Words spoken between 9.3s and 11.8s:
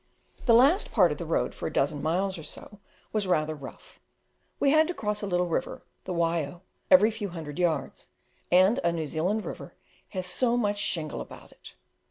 river has so much shingle about it!